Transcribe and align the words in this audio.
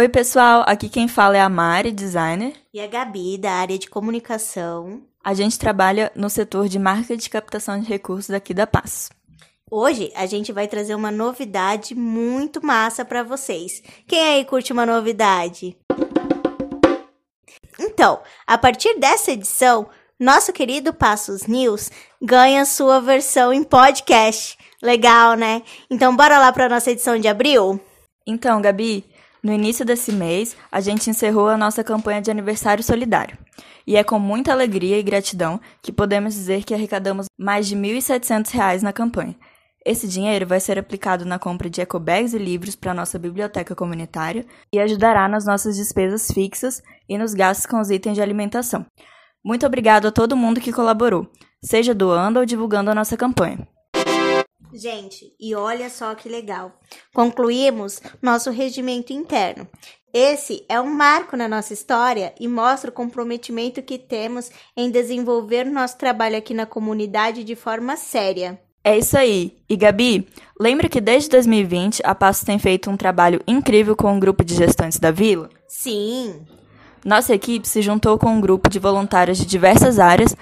Oi, 0.00 0.08
pessoal, 0.08 0.64
aqui 0.66 0.88
quem 0.88 1.06
fala 1.06 1.36
é 1.36 1.42
a 1.42 1.48
Mari, 1.50 1.92
designer. 1.92 2.54
E 2.72 2.80
a 2.80 2.86
Gabi, 2.86 3.36
da 3.36 3.52
área 3.52 3.78
de 3.78 3.86
comunicação. 3.86 5.02
A 5.22 5.34
gente 5.34 5.58
trabalha 5.58 6.10
no 6.16 6.30
setor 6.30 6.70
de 6.70 6.78
marca 6.78 7.14
de 7.14 7.28
captação 7.28 7.78
de 7.78 7.86
recursos 7.86 8.30
aqui 8.30 8.54
da 8.54 8.66
Paz. 8.66 9.10
Hoje 9.70 10.10
a 10.16 10.24
gente 10.24 10.52
vai 10.52 10.66
trazer 10.66 10.94
uma 10.94 11.10
novidade 11.10 11.94
muito 11.94 12.64
massa 12.64 13.04
para 13.04 13.22
vocês. 13.22 13.82
Quem 14.08 14.22
aí 14.22 14.44
curte 14.46 14.72
uma 14.72 14.86
novidade? 14.86 15.76
Então, 17.78 18.22
a 18.46 18.56
partir 18.56 18.98
dessa 18.98 19.32
edição, 19.32 19.86
nosso 20.18 20.50
querido 20.50 20.94
Passos 20.94 21.42
News 21.42 21.90
ganha 22.22 22.64
sua 22.64 23.02
versão 23.02 23.52
em 23.52 23.62
podcast. 23.62 24.56
Legal, 24.82 25.34
né? 25.34 25.62
Então, 25.90 26.16
bora 26.16 26.38
lá 26.38 26.50
para 26.50 26.70
nossa 26.70 26.90
edição 26.90 27.18
de 27.18 27.28
abril? 27.28 27.78
Então, 28.26 28.62
Gabi, 28.62 29.04
no 29.42 29.52
início 29.52 29.84
desse 29.84 30.12
mês, 30.12 30.56
a 30.70 30.80
gente 30.80 31.08
encerrou 31.08 31.48
a 31.48 31.56
nossa 31.56 31.82
campanha 31.82 32.20
de 32.20 32.30
aniversário 32.30 32.84
solidário. 32.84 33.38
E 33.86 33.96
é 33.96 34.04
com 34.04 34.18
muita 34.18 34.52
alegria 34.52 34.98
e 34.98 35.02
gratidão 35.02 35.60
que 35.80 35.90
podemos 35.90 36.34
dizer 36.34 36.64
que 36.64 36.74
arrecadamos 36.74 37.26
mais 37.38 37.66
de 37.66 37.74
R$ 37.74 37.80
1.700 37.80 38.82
na 38.82 38.92
campanha. 38.92 39.34
Esse 39.84 40.06
dinheiro 40.06 40.46
vai 40.46 40.60
ser 40.60 40.78
aplicado 40.78 41.24
na 41.24 41.38
compra 41.38 41.70
de 41.70 41.80
ecobags 41.80 42.34
e 42.34 42.38
livros 42.38 42.76
para 42.76 42.92
nossa 42.92 43.18
biblioteca 43.18 43.74
comunitária 43.74 44.44
e 44.72 44.78
ajudará 44.78 45.26
nas 45.26 45.46
nossas 45.46 45.76
despesas 45.76 46.30
fixas 46.30 46.82
e 47.08 47.16
nos 47.16 47.32
gastos 47.32 47.66
com 47.66 47.80
os 47.80 47.90
itens 47.90 48.14
de 48.14 48.22
alimentação. 48.22 48.84
Muito 49.42 49.64
obrigado 49.64 50.06
a 50.06 50.12
todo 50.12 50.36
mundo 50.36 50.60
que 50.60 50.72
colaborou, 50.72 51.26
seja 51.64 51.94
doando 51.94 52.38
ou 52.38 52.44
divulgando 52.44 52.90
a 52.90 52.94
nossa 52.94 53.16
campanha. 53.16 53.66
Gente, 54.72 55.34
e 55.38 55.54
olha 55.54 55.90
só 55.90 56.14
que 56.14 56.28
legal. 56.28 56.78
Concluímos 57.12 58.00
nosso 58.22 58.50
regimento 58.50 59.12
interno. 59.12 59.66
Esse 60.12 60.64
é 60.68 60.80
um 60.80 60.92
marco 60.92 61.36
na 61.36 61.48
nossa 61.48 61.72
história 61.72 62.34
e 62.38 62.48
mostra 62.48 62.90
o 62.90 62.92
comprometimento 62.92 63.80
que 63.80 63.96
temos 63.96 64.50
em 64.76 64.90
desenvolver 64.90 65.64
nosso 65.64 65.96
trabalho 65.98 66.36
aqui 66.36 66.52
na 66.52 66.66
comunidade 66.66 67.44
de 67.44 67.54
forma 67.54 67.96
séria. 67.96 68.60
É 68.82 68.98
isso 68.98 69.16
aí. 69.16 69.58
E 69.68 69.76
Gabi, 69.76 70.26
lembra 70.58 70.88
que 70.88 71.00
desde 71.00 71.28
2020 71.28 72.00
a 72.02 72.14
Passo 72.14 72.46
tem 72.46 72.58
feito 72.58 72.90
um 72.90 72.96
trabalho 72.96 73.40
incrível 73.46 73.94
com 73.94 74.12
um 74.12 74.18
grupo 74.18 74.42
de 74.42 74.54
gestantes 74.54 74.98
da 74.98 75.10
vila? 75.10 75.50
Sim. 75.68 76.46
Nossa 77.04 77.34
equipe 77.34 77.68
se 77.68 77.80
juntou 77.80 78.18
com 78.18 78.28
um 78.28 78.40
grupo 78.40 78.68
de 78.68 78.78
voluntários 78.78 79.38
de 79.38 79.46
diversas 79.46 79.98
áreas 79.98 80.34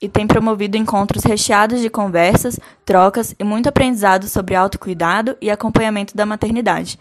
e 0.00 0.08
tem 0.08 0.26
promovido 0.26 0.76
encontros 0.76 1.24
recheados 1.24 1.80
de 1.80 1.88
conversas, 1.88 2.60
trocas 2.84 3.34
e 3.38 3.44
muito 3.44 3.68
aprendizado 3.68 4.28
sobre 4.28 4.54
autocuidado 4.54 5.36
e 5.40 5.50
acompanhamento 5.50 6.16
da 6.16 6.26
maternidade. 6.26 6.98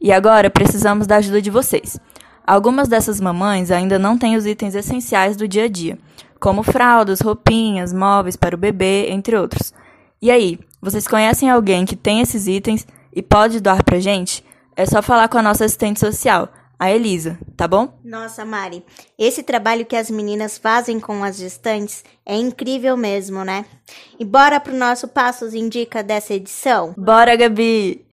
E 0.00 0.12
agora 0.12 0.48
precisamos 0.48 1.06
da 1.06 1.16
ajuda 1.16 1.42
de 1.42 1.50
vocês. 1.50 1.98
Algumas 2.46 2.88
dessas 2.88 3.20
mamães 3.20 3.70
ainda 3.70 3.98
não 3.98 4.16
têm 4.16 4.36
os 4.36 4.46
itens 4.46 4.74
essenciais 4.74 5.36
do 5.36 5.46
dia 5.46 5.64
a 5.64 5.68
dia, 5.68 5.98
como 6.40 6.62
fraldas, 6.62 7.20
roupinhas, 7.20 7.92
móveis 7.92 8.36
para 8.36 8.54
o 8.54 8.58
bebê, 8.58 9.10
entre 9.10 9.36
outros. 9.36 9.74
E 10.22 10.30
aí, 10.30 10.58
vocês 10.80 11.06
conhecem 11.06 11.50
alguém 11.50 11.84
que 11.84 11.96
tem 11.96 12.20
esses 12.20 12.46
itens 12.46 12.86
e 13.12 13.20
pode 13.20 13.60
doar 13.60 13.84
pra 13.84 14.00
gente? 14.00 14.42
É 14.74 14.86
só 14.86 15.02
falar 15.02 15.28
com 15.28 15.36
a 15.36 15.42
nossa 15.42 15.64
assistente 15.64 16.00
social, 16.00 16.48
a 16.78 16.92
Elisa, 16.92 17.38
tá 17.56 17.66
bom? 17.66 17.98
Nossa, 18.04 18.44
Mari, 18.44 18.84
esse 19.18 19.42
trabalho 19.42 19.84
que 19.84 19.96
as 19.96 20.08
meninas 20.10 20.56
fazem 20.56 21.00
com 21.00 21.24
as 21.24 21.36
gestantes 21.36 22.04
é 22.24 22.36
incrível 22.36 22.96
mesmo, 22.96 23.44
né? 23.44 23.64
E 24.18 24.24
bora 24.24 24.60
pro 24.60 24.76
nosso 24.76 25.08
Passos 25.08 25.54
Indica 25.54 26.02
dessa 26.02 26.34
edição? 26.34 26.94
Bora, 26.96 27.34
Gabi! 27.34 28.06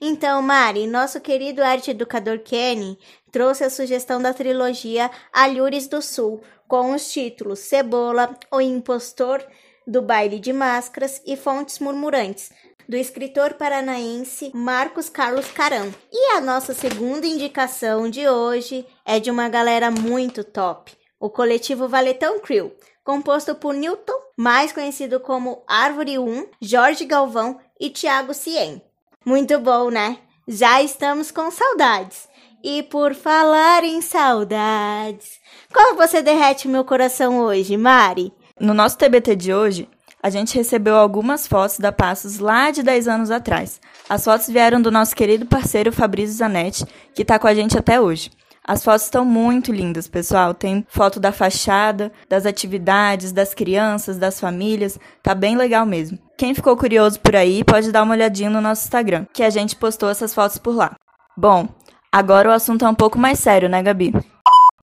Então, 0.00 0.40
Mari, 0.42 0.86
nosso 0.86 1.20
querido 1.20 1.62
arte 1.62 1.90
educador 1.90 2.40
Kenny 2.40 2.98
trouxe 3.30 3.64
a 3.64 3.70
sugestão 3.70 4.20
da 4.20 4.32
trilogia 4.32 5.10
Alhures 5.32 5.86
do 5.86 6.00
Sul, 6.00 6.40
com 6.66 6.92
os 6.92 7.10
títulos 7.12 7.60
Cebola, 7.60 8.36
O 8.50 8.60
Impostor, 8.60 9.44
do 9.86 10.02
Baile 10.02 10.38
de 10.38 10.52
Máscaras 10.52 11.22
e 11.26 11.36
Fontes 11.36 11.78
Murmurantes, 11.78 12.50
do 12.88 12.96
escritor 12.96 13.54
paranaense 13.54 14.50
Marcos 14.54 15.08
Carlos 15.08 15.50
Caram. 15.50 15.92
E 16.12 16.32
a 16.36 16.40
nossa 16.40 16.74
segunda 16.74 17.26
indicação 17.26 18.10
de 18.10 18.28
hoje 18.28 18.86
é 19.04 19.18
de 19.18 19.30
uma 19.30 19.48
galera 19.48 19.90
muito 19.90 20.44
top, 20.44 20.92
o 21.18 21.30
coletivo 21.30 21.88
Valetão 21.88 22.40
Crew, 22.40 22.72
composto 23.04 23.54
por 23.54 23.74
Newton, 23.74 24.18
mais 24.36 24.72
conhecido 24.72 25.18
como 25.20 25.62
Árvore 25.66 26.18
1, 26.18 26.46
Jorge 26.60 27.04
Galvão 27.04 27.58
e 27.80 27.90
Tiago 27.90 28.34
Cien. 28.34 28.82
Muito 29.24 29.58
bom, 29.58 29.90
né? 29.90 30.18
Já 30.46 30.82
estamos 30.82 31.30
com 31.30 31.50
saudades. 31.50 32.28
E 32.62 32.82
por 32.82 33.14
falar 33.14 33.84
em 33.84 34.00
saudades, 34.00 35.38
como 35.72 35.96
você 35.96 36.20
derrete 36.22 36.66
meu 36.66 36.84
coração 36.84 37.38
hoje, 37.40 37.76
Mari? 37.76 38.32
No 38.58 38.74
nosso 38.74 38.98
TBT 38.98 39.36
de 39.36 39.54
hoje, 39.54 39.88
a 40.22 40.30
gente 40.30 40.56
recebeu 40.56 40.96
algumas 40.96 41.46
fotos 41.46 41.78
da 41.78 41.92
Passos 41.92 42.38
lá 42.38 42.70
de 42.70 42.82
10 42.82 43.08
anos 43.08 43.30
atrás. 43.30 43.80
As 44.08 44.24
fotos 44.24 44.48
vieram 44.48 44.80
do 44.80 44.90
nosso 44.90 45.14
querido 45.14 45.46
parceiro 45.46 45.92
Fabrício 45.92 46.36
Zanetti, 46.36 46.84
que 47.14 47.22
está 47.22 47.38
com 47.38 47.46
a 47.46 47.54
gente 47.54 47.78
até 47.78 48.00
hoje. 48.00 48.30
As 48.64 48.84
fotos 48.84 49.04
estão 49.04 49.24
muito 49.24 49.72
lindas, 49.72 50.06
pessoal. 50.06 50.52
Tem 50.52 50.84
foto 50.90 51.18
da 51.18 51.32
fachada, 51.32 52.12
das 52.28 52.44
atividades, 52.44 53.32
das 53.32 53.54
crianças, 53.54 54.18
das 54.18 54.38
famílias. 54.38 54.98
Tá 55.22 55.34
bem 55.34 55.56
legal 55.56 55.86
mesmo. 55.86 56.18
Quem 56.36 56.54
ficou 56.54 56.76
curioso 56.76 57.18
por 57.20 57.34
aí 57.34 57.64
pode 57.64 57.90
dar 57.90 58.02
uma 58.02 58.14
olhadinha 58.14 58.50
no 58.50 58.60
nosso 58.60 58.84
Instagram, 58.84 59.24
que 59.32 59.42
a 59.42 59.48
gente 59.48 59.74
postou 59.74 60.10
essas 60.10 60.34
fotos 60.34 60.58
por 60.58 60.74
lá. 60.74 60.94
Bom, 61.34 61.66
agora 62.12 62.50
o 62.50 62.52
assunto 62.52 62.84
é 62.84 62.88
um 62.88 62.94
pouco 62.94 63.18
mais 63.18 63.38
sério, 63.38 63.70
né, 63.70 63.82
Gabi? 63.82 64.12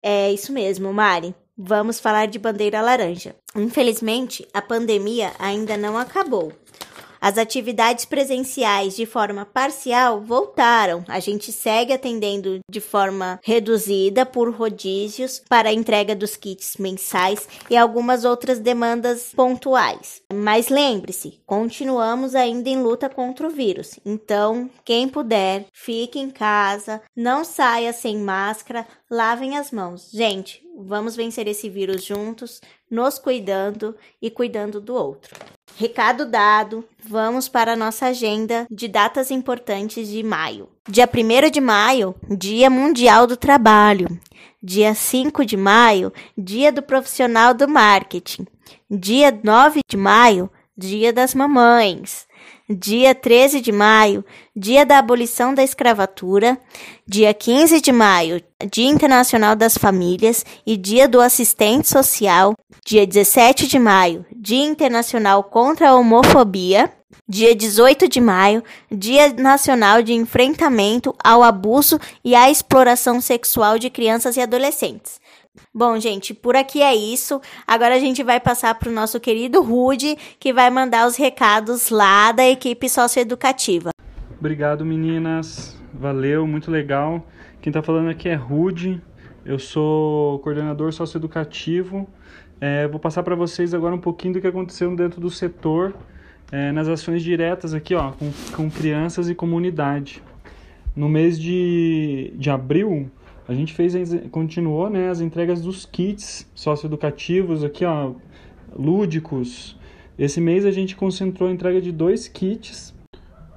É 0.01 0.31
isso 0.31 0.51
mesmo, 0.51 0.91
Mari. 0.91 1.35
Vamos 1.57 2.01
falar 2.01 2.27
de 2.27 2.37
bandeira 2.37 2.81
laranja. 2.81 3.33
Infelizmente, 3.55 4.45
a 4.53 4.61
pandemia 4.61 5.31
ainda 5.39 5.77
não 5.77 5.97
acabou. 5.97 6.51
As 7.25 7.39
atividades 7.39 8.05
presenciais 8.05 8.95
de 8.95 9.03
forma 9.03 9.47
parcial 9.47 10.21
voltaram. 10.21 11.03
A 11.07 11.19
gente 11.19 11.51
segue 11.51 11.91
atendendo 11.91 12.59
de 12.69 12.79
forma 12.79 13.39
reduzida 13.43 14.27
por 14.27 14.53
rodízios 14.53 15.41
para 15.49 15.69
a 15.69 15.73
entrega 15.73 16.15
dos 16.15 16.35
kits 16.35 16.77
mensais 16.77 17.49
e 17.67 17.75
algumas 17.75 18.25
outras 18.25 18.59
demandas 18.59 19.31
pontuais. 19.35 20.21
Mas 20.31 20.69
lembre-se, 20.69 21.41
continuamos 21.47 22.35
ainda 22.35 22.69
em 22.69 22.79
luta 22.79 23.09
contra 23.09 23.47
o 23.47 23.49
vírus. 23.49 23.99
Então, 24.05 24.69
quem 24.83 25.09
puder, 25.09 25.65
fique 25.73 26.19
em 26.19 26.29
casa, 26.29 27.01
não 27.15 27.43
saia 27.43 27.91
sem 27.91 28.19
máscara, 28.19 28.85
lavem 29.09 29.57
as 29.57 29.71
mãos. 29.71 30.11
Gente, 30.13 30.61
vamos 30.77 31.15
vencer 31.15 31.47
esse 31.47 31.71
vírus 31.71 32.03
juntos, 32.03 32.61
nos 32.87 33.17
cuidando 33.17 33.95
e 34.21 34.29
cuidando 34.29 34.79
do 34.79 34.93
outro. 34.93 35.35
Recado 35.77 36.25
dado, 36.25 36.85
vamos 37.05 37.49
para 37.49 37.73
a 37.73 37.75
nossa 37.75 38.05
agenda 38.05 38.65
de 38.71 38.87
datas 38.87 39.29
importantes 39.29 40.07
de 40.07 40.23
maio. 40.23 40.69
Dia 40.87 41.05
1 41.05 41.51
de 41.51 41.59
maio, 41.59 42.15
Dia 42.29 42.69
Mundial 42.69 43.27
do 43.27 43.35
Trabalho. 43.35 44.07
Dia 44.63 44.95
5 44.95 45.43
de 45.45 45.57
maio, 45.57 46.13
Dia 46.37 46.71
do 46.71 46.81
Profissional 46.81 47.53
do 47.53 47.67
Marketing. 47.67 48.47
Dia 48.89 49.37
9 49.43 49.81
de 49.85 49.97
maio, 49.97 50.49
Dia 50.77 51.13
das 51.13 51.33
Mamães. 51.33 52.27
Dia 52.69 53.15
13 53.15 53.61
de 53.61 53.71
maio, 53.71 54.25
Dia 54.53 54.85
da 54.85 54.97
Abolição 54.97 55.53
da 55.53 55.63
Escravatura. 55.63 56.57
Dia 57.07 57.33
15 57.33 57.79
de 57.79 57.93
maio, 57.93 58.43
Dia 58.69 58.89
Internacional 58.89 59.55
das 59.55 59.77
Famílias 59.77 60.45
e 60.67 60.75
Dia 60.75 61.07
do 61.07 61.21
Assistente 61.21 61.87
Social. 61.87 62.55
Dia 62.85 63.07
17 63.07 63.67
de 63.67 63.79
maio, 63.79 64.25
Dia 64.35 64.65
Internacional 64.65 65.45
contra 65.45 65.91
a 65.91 65.95
Homofobia. 65.95 66.91
Dia 67.25 67.55
18 67.55 68.09
de 68.09 68.19
maio, 68.19 68.61
Dia 68.91 69.31
Nacional 69.31 70.01
de 70.01 70.11
Enfrentamento 70.11 71.15
ao 71.23 71.41
Abuso 71.41 71.97
e 72.23 72.35
à 72.35 72.51
Exploração 72.51 73.21
Sexual 73.21 73.79
de 73.79 73.89
Crianças 73.89 74.35
e 74.35 74.41
Adolescentes. 74.41 75.21
Bom, 75.73 75.99
gente, 75.99 76.33
por 76.33 76.55
aqui 76.55 76.81
é 76.81 76.95
isso. 76.95 77.41
Agora 77.67 77.95
a 77.95 77.99
gente 77.99 78.23
vai 78.23 78.39
passar 78.39 78.75
para 78.75 78.89
o 78.89 78.93
nosso 78.93 79.19
querido 79.19 79.61
Rude, 79.61 80.17
que 80.39 80.53
vai 80.53 80.69
mandar 80.69 81.07
os 81.07 81.15
recados 81.15 81.89
lá 81.89 82.31
da 82.31 82.47
equipe 82.47 82.87
socioeducativa. 82.89 83.89
Obrigado, 84.39 84.85
meninas. 84.85 85.77
Valeu, 85.93 86.45
muito 86.45 86.69
legal. 86.69 87.25
Quem 87.61 87.71
está 87.71 87.81
falando 87.81 88.09
aqui 88.09 88.29
é 88.29 88.35
Rude. 88.35 89.01
Eu 89.45 89.59
sou 89.59 90.39
coordenador 90.39 90.91
socioeducativo. 90.91 92.07
É, 92.59 92.87
vou 92.87 92.99
passar 92.99 93.23
para 93.23 93.35
vocês 93.35 93.73
agora 93.73 93.93
um 93.93 93.99
pouquinho 93.99 94.33
do 94.33 94.41
que 94.41 94.47
aconteceu 94.47 94.95
dentro 94.95 95.19
do 95.19 95.29
setor, 95.29 95.93
é, 96.51 96.71
nas 96.71 96.87
ações 96.87 97.21
diretas 97.21 97.73
aqui, 97.73 97.93
ó, 97.93 98.11
com, 98.11 98.31
com 98.55 98.71
crianças 98.71 99.29
e 99.29 99.35
comunidade. 99.35 100.23
No 100.95 101.09
mês 101.09 101.39
de, 101.39 102.33
de 102.35 102.49
abril, 102.49 103.11
a 103.47 103.53
gente 103.53 103.73
fez, 103.73 103.93
continuou, 104.31 104.89
né, 104.89 105.09
as 105.09 105.21
entregas 105.21 105.61
dos 105.61 105.85
kits 105.85 106.49
socioeducativos 106.55 107.63
aqui, 107.63 107.85
ó, 107.85 108.13
lúdicos. 108.75 109.77
Esse 110.17 110.41
mês 110.41 110.65
a 110.65 110.71
gente 110.71 110.95
concentrou 110.95 111.49
a 111.49 111.51
entrega 111.51 111.81
de 111.81 111.91
dois 111.91 112.27
kits 112.27 112.93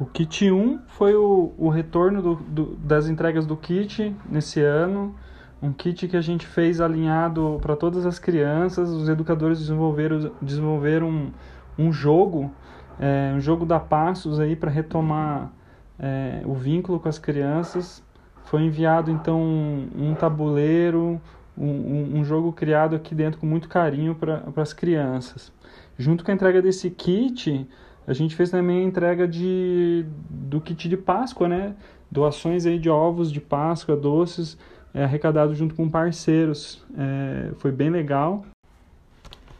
O 0.01 0.05
kit 0.05 0.51
1 0.51 0.81
foi 0.89 1.15
o, 1.15 1.53
o 1.57 1.69
retorno 1.69 2.21
do, 2.21 2.35
do, 2.35 2.77
das 2.77 3.09
entregas 3.09 3.47
do 3.47 3.57
kit 3.57 4.15
nesse 4.29 4.61
ano. 4.61 5.15
Um 5.63 5.73
kit 5.73 6.07
que 6.07 6.17
a 6.17 6.21
gente 6.21 6.47
fez 6.47 6.81
alinhado 6.81 7.59
para 7.61 7.75
todas 7.75 8.07
as 8.07 8.19
crianças. 8.19 8.91
Os 8.91 9.09
educadores 9.09 9.59
desenvolveram, 9.59 10.33
desenvolveram 10.43 11.09
um, 11.09 11.33
um 11.79 11.93
jogo, 11.93 12.53
é, 13.01 13.33
um 13.35 13.41
jogo 13.41 13.65
da 13.65 13.81
Passos 13.81 14.39
aí 14.39 14.55
para 14.55 14.71
retomar 14.71 15.53
é, 15.99 16.43
o 16.45 16.55
vínculo 16.55 17.01
com 17.01 17.09
as 17.09 17.19
crianças. 17.19 18.03
Foi 18.49 18.63
enviado 18.63 19.11
então 19.11 19.39
um, 19.39 20.15
tabuleiro, 20.19 21.21
um, 21.57 22.19
um, 22.19 22.25
jogo 22.25 22.51
criado 22.51 22.97
aqui 22.97 23.15
dentro 23.15 23.39
com 23.39 23.45
muito 23.45 23.69
carinho 23.69 24.15
para 24.15 24.43
as 24.57 24.73
crianças. 24.73 25.53
Junto 25.99 26.25
com 26.25 26.31
a 26.31 26.35
entrega 26.35 26.63
desse 26.63 26.89
kit, 26.89 27.69
a 28.07 28.15
gente 28.15 28.35
fez 28.35 28.51
também 28.51 28.81
a 28.81 28.85
entrega 28.85 29.29
de, 29.29 30.07
do 30.31 30.63
kit 30.63 30.89
de 30.89 30.97
Páscoa, 30.97 31.47
né? 31.47 31.75
Doações 32.11 32.65
aí 32.65 32.79
de 32.79 32.89
ovos 32.89 33.31
de 33.31 33.39
Páscoa, 33.39 33.95
doces, 33.95 34.57
é, 34.95 35.05
arrecadado 35.05 35.55
junto 35.55 35.75
com 35.75 35.87
parceiros. 35.87 36.83
É, 36.97 37.51
foi 37.59 37.71
bem 37.71 37.91
legal. 37.91 38.47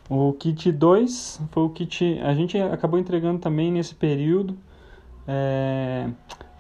O 0.09 0.33
kit 0.33 0.73
2 0.73 1.43
foi 1.51 1.63
o 1.63 1.69
kit. 1.69 2.19
A 2.23 2.33
gente 2.33 2.59
acabou 2.59 2.99
entregando 2.99 3.39
também 3.39 3.71
nesse 3.71 3.95
período. 3.95 4.57
É, 5.27 6.09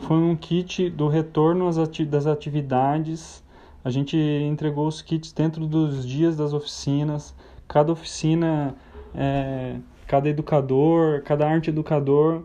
foi 0.00 0.16
um 0.16 0.36
kit 0.36 0.90
do 0.90 1.08
retorno 1.08 1.68
das 2.06 2.26
atividades. 2.26 3.42
A 3.84 3.90
gente 3.90 4.16
entregou 4.16 4.86
os 4.86 5.02
kits 5.02 5.32
dentro 5.32 5.66
dos 5.66 6.06
dias 6.06 6.36
das 6.36 6.52
oficinas. 6.52 7.34
Cada 7.66 7.92
oficina 7.92 8.76
é, 9.14 9.76
cada 10.06 10.28
educador, 10.28 11.22
cada 11.22 11.48
arte 11.48 11.70
educador 11.70 12.44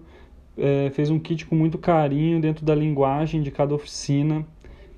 é, 0.57 0.89
fez 0.93 1.09
um 1.09 1.19
kit 1.19 1.45
com 1.45 1.55
muito 1.55 1.77
carinho 1.77 2.41
dentro 2.41 2.65
da 2.65 2.73
linguagem 2.73 3.41
de 3.41 3.51
cada 3.51 3.73
oficina. 3.73 4.45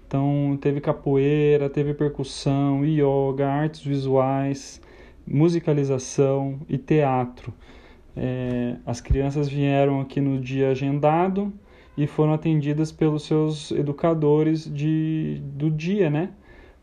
Então 0.07 0.57
teve 0.61 0.79
capoeira, 0.79 1.69
teve 1.69 1.93
percussão, 1.93 2.85
yoga, 2.85 3.47
artes 3.47 3.81
visuais, 3.81 4.81
musicalização 5.27 6.59
e 6.69 6.77
teatro. 6.77 7.53
É, 8.15 8.77
as 8.85 9.01
crianças 9.01 9.49
vieram 9.49 9.99
aqui 9.99 10.21
no 10.21 10.39
dia 10.39 10.69
agendado 10.69 11.51
e 11.97 12.07
foram 12.07 12.33
atendidas 12.33 12.91
pelos 12.91 13.23
seus 13.23 13.71
educadores 13.71 14.71
de, 14.71 15.41
do 15.43 15.69
dia, 15.69 16.09
né? 16.09 16.29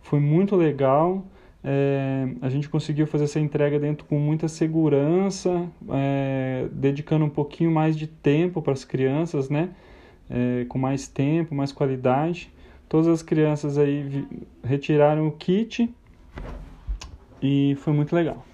Foi 0.01 0.19
muito 0.19 0.57
legal. 0.57 1.25
É, 1.65 2.29
a 2.41 2.49
gente 2.49 2.69
conseguiu 2.69 3.07
fazer 3.07 3.25
essa 3.25 3.39
entrega 3.39 3.79
dentro 3.79 4.05
com 4.07 4.19
muita 4.19 4.49
segurança, 4.49 5.69
é, 5.91 6.67
dedicando 6.73 7.25
um 7.25 7.31
pouquinho 7.31 7.71
mais 7.71 7.97
de 7.97 8.07
tempo 8.07 8.61
para 8.61 8.73
as 8.73 8.85
crianças, 8.85 9.49
né? 9.49 9.71
É, 10.31 10.65
com 10.69 10.79
mais 10.79 11.07
tempo, 11.07 11.55
mais 11.55 11.73
qualidade. 11.73 12.51
Todas 12.89 13.07
as 13.09 13.23
crianças 13.23 13.79
aí 13.79 14.27
retiraram 14.65 15.29
o 15.29 15.33
kit 15.33 15.89
e 17.41 17.77
foi 17.81 17.93
muito 17.93 18.15
legal. 18.15 18.45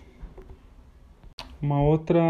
Uma 1.61 1.83
outra, 1.83 2.23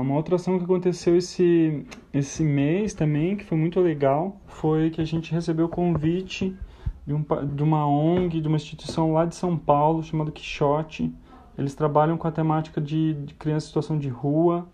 uma 0.00 0.14
outra 0.14 0.36
ação 0.36 0.56
que 0.56 0.64
aconteceu 0.64 1.16
esse, 1.16 1.84
esse 2.14 2.44
mês 2.44 2.94
também, 2.94 3.36
que 3.36 3.44
foi 3.44 3.58
muito 3.58 3.80
legal, 3.80 4.36
foi 4.46 4.88
que 4.90 5.00
a 5.00 5.04
gente 5.04 5.32
recebeu 5.32 5.66
o 5.66 5.68
convite 5.68 6.56
de, 7.04 7.12
um, 7.12 7.24
de 7.56 7.62
uma 7.64 7.88
ONG, 7.88 8.40
de 8.40 8.46
uma 8.46 8.56
instituição 8.56 9.12
lá 9.12 9.24
de 9.24 9.34
São 9.34 9.56
Paulo, 9.56 10.04
chamada 10.04 10.30
Quixote. 10.30 11.12
Eles 11.58 11.74
trabalham 11.74 12.16
com 12.16 12.28
a 12.28 12.30
temática 12.30 12.80
de, 12.80 13.14
de 13.14 13.34
criança 13.34 13.66
em 13.66 13.68
situação 13.68 13.98
de 13.98 14.08
rua. 14.08 14.68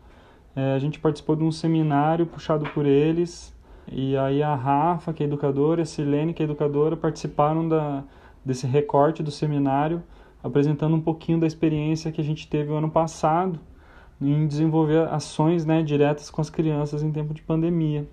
É, 0.55 0.75
a 0.75 0.79
gente 0.79 1.01
participou 1.01 1.35
de 1.35 1.43
um 1.43 1.51
seminário 1.51 2.27
puxado 2.27 2.69
por 2.75 2.85
eles. 2.85 3.57
E 3.91 4.19
aí 4.19 4.43
a 4.43 4.55
Rafa, 4.55 5.15
que 5.15 5.23
é 5.23 5.27
educadora, 5.27 5.81
a 5.81 5.87
Silene, 5.87 6.35
que 6.35 6.43
é 6.43 6.45
educadora, 6.45 6.95
participaram 6.95 7.67
da, 7.67 8.05
desse 8.45 8.67
recorte 8.67 9.23
do 9.23 9.31
seminário, 9.31 10.03
apresentando 10.43 10.95
um 10.95 11.01
pouquinho 11.01 11.41
da 11.41 11.47
experiência 11.47 12.13
que 12.13 12.21
a 12.21 12.25
gente 12.25 12.47
teve 12.47 12.71
o 12.71 12.75
ano 12.75 12.91
passado 12.91 13.59
em 14.33 14.47
desenvolver 14.47 15.09
ações 15.09 15.65
né, 15.65 15.83
diretas 15.83 16.31
com 16.31 16.41
as 16.41 16.51
crianças 16.51 17.03
em 17.03 17.11
tempo 17.11 17.35
de 17.35 17.43
pandemia. 17.43 18.07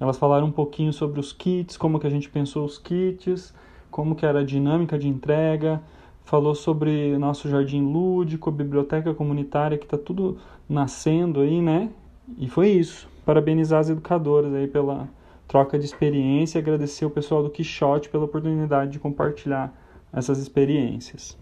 Elas 0.00 0.16
falaram 0.16 0.46
um 0.46 0.52
pouquinho 0.52 0.92
sobre 0.92 1.18
os 1.18 1.32
kits, 1.32 1.76
como 1.76 1.98
que 1.98 2.06
a 2.06 2.10
gente 2.10 2.30
pensou 2.30 2.64
os 2.64 2.78
kits, 2.78 3.52
como 3.90 4.14
que 4.14 4.24
era 4.24 4.40
a 4.40 4.44
dinâmica 4.44 4.98
de 4.98 5.08
entrega, 5.08 5.82
falou 6.22 6.54
sobre 6.54 7.16
nosso 7.18 7.48
jardim 7.48 7.82
lúdico, 7.82 8.50
biblioteca 8.50 9.14
comunitária, 9.14 9.78
que 9.78 9.84
está 9.84 9.98
tudo 9.98 10.38
nascendo 10.68 11.40
aí, 11.40 11.60
né? 11.60 11.90
E 12.36 12.48
foi 12.48 12.68
isso. 12.68 13.08
Parabenizar 13.24 13.80
as 13.80 13.90
educadoras 13.90 14.54
aí 14.54 14.68
pela 14.68 15.08
troca 15.48 15.78
de 15.78 15.84
experiência 15.86 16.58
e 16.58 16.60
agradecer 16.60 17.06
o 17.06 17.10
pessoal 17.10 17.42
do 17.42 17.50
Quixote 17.50 18.08
pela 18.08 18.24
oportunidade 18.24 18.92
de 18.92 18.98
compartilhar 18.98 19.72
essas 20.12 20.38
experiências. 20.38 21.36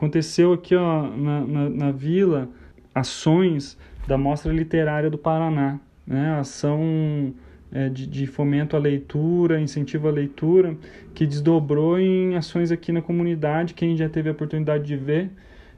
Aconteceu 0.00 0.54
aqui 0.54 0.74
ó, 0.74 1.14
na, 1.14 1.40
na, 1.42 1.68
na 1.68 1.90
vila 1.92 2.48
ações 2.94 3.76
da 4.08 4.16
Mostra 4.16 4.50
Literária 4.50 5.10
do 5.10 5.18
Paraná, 5.18 5.78
né? 6.06 6.38
ação 6.40 7.34
é, 7.70 7.90
de, 7.90 8.06
de, 8.06 8.26
fomento 8.26 8.74
à 8.74 8.78
leitura, 8.78 9.60
incentivo 9.60 10.08
à 10.08 10.10
leitura, 10.10 10.74
que 11.14 11.26
desdobrou 11.26 12.00
em 12.00 12.34
ações 12.34 12.72
aqui 12.72 12.92
na 12.92 13.02
comunidade. 13.02 13.74
Quem 13.74 13.94
já 13.94 14.08
teve 14.08 14.30
a 14.30 14.32
oportunidade 14.32 14.84
de 14.84 14.96
ver, 14.96 15.30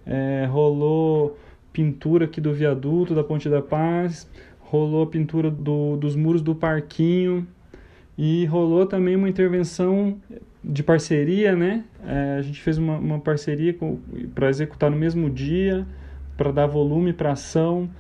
é, 0.07 0.47
rolou 0.49 1.37
pintura 1.73 2.27
aqui 2.27 2.41
do 2.41 2.55
viaduto 2.55 3.17
da 3.17 3.25
Ponte 3.25 3.49
da 3.49 3.61
Paz, 3.61 4.31
rolou 4.61 5.03
a 5.03 5.07
pintura 5.09 5.51
do, 5.51 5.97
dos 5.97 6.15
muros 6.15 6.43
do 6.43 6.55
parquinho 6.55 7.45
e 8.17 8.47
rolou 8.47 8.87
também 8.87 9.17
uma 9.17 9.29
intervenção 9.29 10.17
de 10.65 10.83
parceria, 10.83 11.57
né? 11.57 11.85
É, 12.07 12.37
a 12.39 12.43
gente 12.43 12.61
fez 12.61 12.79
uma, 12.79 12.97
uma 12.97 13.19
parceria 13.19 13.77
para 14.35 14.49
executar 14.49 14.91
no 14.91 14.97
mesmo 14.97 15.29
dia, 15.29 15.87
para 16.37 16.53
dar 16.53 16.67
volume 16.67 17.13
para 17.13 17.33
ação. 17.33 17.91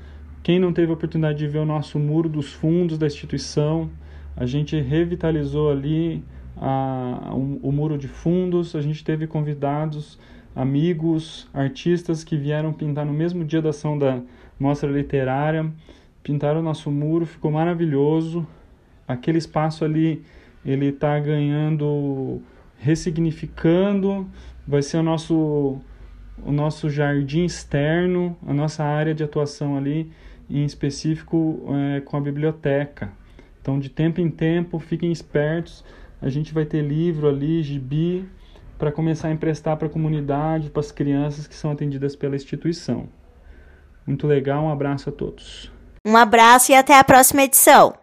Quem 0.42 0.58
não 0.58 0.72
teve 0.72 0.90
a 0.90 0.94
oportunidade 0.94 1.38
de 1.38 1.46
ver 1.46 1.58
o 1.58 1.64
nosso 1.64 1.98
muro 1.98 2.28
dos 2.28 2.52
fundos 2.52 2.98
da 2.98 3.06
instituição, 3.06 3.90
a 4.36 4.46
gente 4.46 4.80
revitalizou 4.80 5.70
ali 5.70 6.22
a, 6.56 7.30
o, 7.32 7.68
o 7.68 7.72
muro 7.72 7.98
de 7.98 8.08
fundos, 8.08 8.74
a 8.74 8.80
gente 8.80 9.04
teve 9.04 9.26
convidados, 9.26 10.18
amigos, 10.54 11.48
artistas 11.52 12.22
que 12.22 12.36
vieram 12.36 12.72
pintar 12.72 13.04
no 13.04 13.12
mesmo 13.12 13.44
dia 13.44 13.62
da 13.62 13.70
ação 13.70 13.98
da 13.98 14.20
mostra 14.58 14.90
literária, 14.90 15.70
pintaram 16.22 16.60
o 16.60 16.62
nosso 16.62 16.90
muro, 16.90 17.26
ficou 17.26 17.50
maravilhoso. 17.50 18.46
Aquele 19.06 19.38
espaço 19.38 19.84
ali, 19.84 20.22
ele 20.64 20.86
está 20.86 21.18
ganhando, 21.18 22.40
ressignificando, 22.82 24.28
vai 24.66 24.82
ser 24.82 24.98
o 24.98 25.02
nosso 25.02 25.80
o 26.44 26.50
nosso 26.50 26.90
jardim 26.90 27.44
externo, 27.44 28.36
a 28.44 28.52
nossa 28.52 28.82
área 28.82 29.14
de 29.14 29.22
atuação 29.22 29.76
ali, 29.76 30.10
em 30.50 30.64
específico 30.64 31.62
é, 31.68 32.00
com 32.00 32.16
a 32.16 32.20
biblioteca. 32.20 33.12
Então, 33.60 33.78
de 33.78 33.88
tempo 33.88 34.20
em 34.20 34.28
tempo, 34.28 34.80
fiquem 34.80 35.12
espertos. 35.12 35.84
A 36.20 36.28
gente 36.28 36.52
vai 36.52 36.64
ter 36.64 36.82
livro 36.82 37.28
ali, 37.28 37.62
gibi, 37.62 38.28
para 38.76 38.90
começar 38.90 39.28
a 39.28 39.30
emprestar 39.30 39.76
para 39.76 39.86
a 39.86 39.90
comunidade, 39.90 40.68
para 40.68 40.80
as 40.80 40.90
crianças 40.90 41.46
que 41.46 41.54
são 41.54 41.70
atendidas 41.70 42.16
pela 42.16 42.34
instituição. 42.34 43.08
Muito 44.04 44.26
legal, 44.26 44.64
um 44.64 44.70
abraço 44.70 45.10
a 45.10 45.12
todos. 45.12 45.70
Um 46.04 46.16
abraço 46.16 46.72
e 46.72 46.74
até 46.74 46.98
a 46.98 47.04
próxima 47.04 47.42
edição. 47.42 48.01